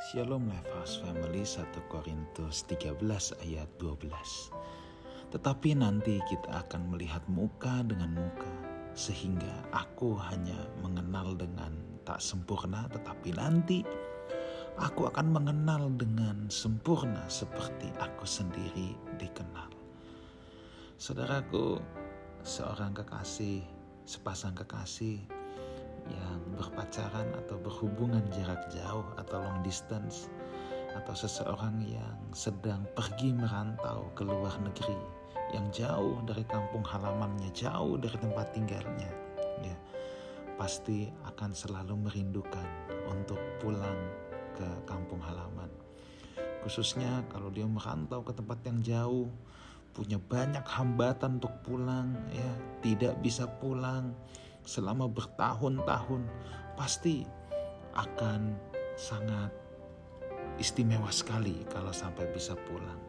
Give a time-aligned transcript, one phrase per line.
[0.00, 2.96] Shalom Lifehouse Family 1 Korintus 13
[3.44, 4.08] ayat 12
[5.28, 8.48] Tetapi nanti kita akan melihat muka dengan muka
[8.96, 11.76] Sehingga aku hanya mengenal dengan
[12.08, 13.84] tak sempurna Tetapi nanti
[14.80, 19.68] aku akan mengenal dengan sempurna Seperti aku sendiri dikenal.
[20.96, 21.76] Saudaraku,
[22.40, 23.60] seorang kekasih,
[24.08, 25.39] sepasang kekasih
[26.08, 30.32] yang berpacaran atau berhubungan jarak jauh atau long distance
[30.96, 34.98] atau seseorang yang sedang pergi merantau ke luar negeri
[35.50, 39.10] yang jauh dari kampung halamannya, jauh dari tempat tinggalnya,
[39.62, 39.76] ya
[40.54, 42.68] pasti akan selalu merindukan
[43.10, 43.98] untuk pulang
[44.54, 45.72] ke kampung halaman.
[46.60, 49.26] Khususnya kalau dia merantau ke tempat yang jauh,
[49.96, 52.50] punya banyak hambatan untuk pulang, ya
[52.84, 54.12] tidak bisa pulang,
[54.64, 56.22] selama bertahun-tahun
[56.76, 57.24] pasti
[57.96, 58.56] akan
[58.96, 59.52] sangat
[60.60, 63.00] istimewa sekali kalau sampai bisa pulang.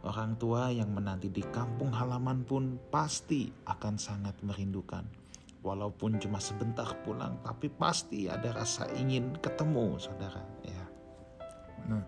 [0.00, 5.04] Orang tua yang menanti di kampung halaman pun pasti akan sangat merindukan.
[5.60, 10.40] Walaupun cuma sebentar pulang, tapi pasti ada rasa ingin ketemu, saudara.
[10.64, 10.84] Ya,
[11.84, 12.00] nah,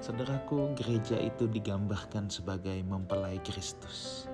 [0.00, 4.32] saudaraku, gereja itu digambarkan sebagai mempelai Kristus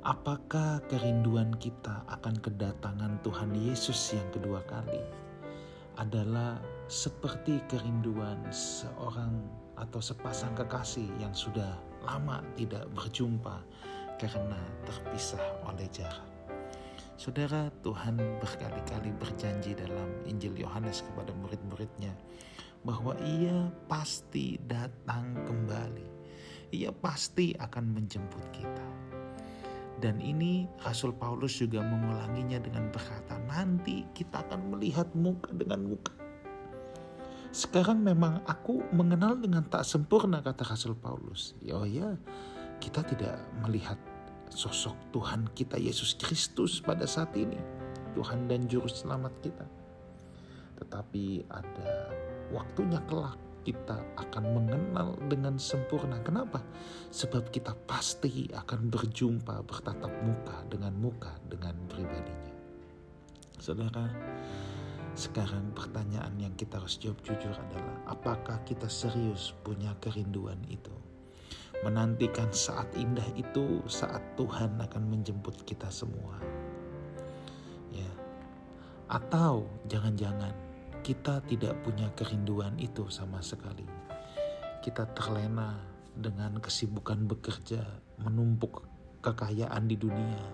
[0.00, 4.96] Apakah kerinduan kita akan kedatangan Tuhan Yesus yang kedua kali
[6.00, 6.56] adalah
[6.88, 9.44] seperti kerinduan seorang
[9.76, 13.60] atau sepasang kekasih yang sudah lama tidak berjumpa
[14.16, 14.56] karena
[14.88, 16.24] terpisah oleh jarak?
[17.20, 22.16] Saudara, Tuhan berkali-kali berjanji dalam Injil Yohanes kepada murid-muridnya
[22.88, 26.08] bahwa ia pasti datang kembali.
[26.72, 28.88] Ia pasti akan menjemput kita.
[30.00, 36.16] Dan ini Rasul Paulus juga mengulanginya dengan berkata, nanti kita akan melihat muka dengan muka.
[37.52, 41.52] Sekarang memang aku mengenal dengan tak sempurna kata Rasul Paulus.
[41.68, 42.16] Oh ya,
[42.80, 44.00] kita tidak melihat
[44.48, 47.60] sosok Tuhan kita Yesus Kristus pada saat ini.
[48.16, 49.66] Tuhan dan Juru Selamat kita.
[50.80, 51.90] Tetapi ada
[52.50, 56.20] waktunya kelak kita akan mengenal dengan sempurna.
[56.24, 56.64] Kenapa?
[57.12, 62.54] Sebab kita pasti akan berjumpa, bertatap muka dengan muka dengan pribadinya.
[63.60, 64.08] Saudara,
[65.12, 70.94] sekarang pertanyaan yang kita harus jawab jujur adalah apakah kita serius punya kerinduan itu?
[71.84, 76.40] Menantikan saat indah itu saat Tuhan akan menjemput kita semua.
[77.92, 78.08] Ya.
[79.12, 80.69] Atau jangan-jangan
[81.00, 83.84] kita tidak punya kerinduan itu sama sekali.
[84.80, 85.76] Kita terlena
[86.16, 87.80] dengan kesibukan bekerja,
[88.20, 88.84] menumpuk
[89.20, 90.44] kekayaan di dunia,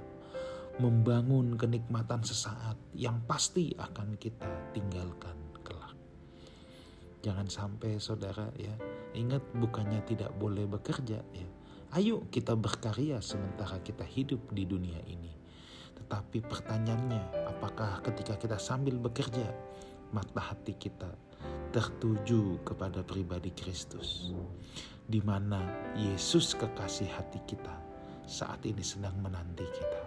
[0.82, 5.94] membangun kenikmatan sesaat yang pasti akan kita tinggalkan kelak.
[7.22, 8.74] Jangan sampai saudara ya,
[9.14, 11.48] ingat bukannya tidak boleh bekerja ya.
[11.94, 15.32] Ayo kita berkarya sementara kita hidup di dunia ini.
[15.96, 19.48] Tetapi pertanyaannya, apakah ketika kita sambil bekerja,
[20.14, 21.10] mata hati kita
[21.74, 24.32] tertuju kepada pribadi Kristus,
[25.06, 25.62] di mana
[25.98, 27.74] Yesus kekasih hati kita
[28.26, 30.02] saat ini sedang menanti kita.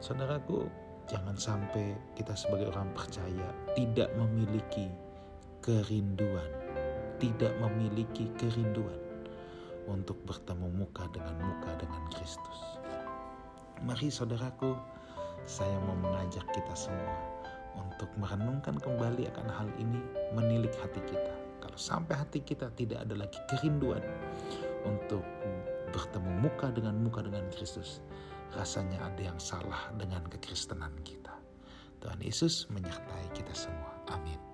[0.00, 0.68] Saudaraku,
[1.08, 4.86] jangan sampai kita sebagai orang percaya tidak memiliki
[5.64, 6.50] kerinduan,
[7.18, 9.00] tidak memiliki kerinduan
[9.90, 12.58] untuk bertemu muka dengan muka dengan Kristus.
[13.82, 14.72] Mari saudaraku,
[15.46, 17.35] saya mau mengajak kita semua
[17.78, 20.00] untuk merenungkan kembali akan hal ini,
[20.32, 21.34] menilik hati kita.
[21.60, 24.02] Kalau sampai hati kita tidak ada lagi kerinduan
[24.86, 25.24] untuk
[25.90, 28.04] bertemu muka dengan muka dengan Kristus,
[28.54, 31.34] rasanya ada yang salah dengan kekristenan kita.
[32.00, 33.96] Tuhan Yesus menyertai kita semua.
[34.12, 34.45] Amin.